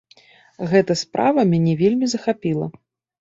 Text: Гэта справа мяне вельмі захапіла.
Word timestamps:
Гэта 0.71 0.95
справа 1.01 1.45
мяне 1.51 1.75
вельмі 1.83 2.09
захапіла. 2.13 2.71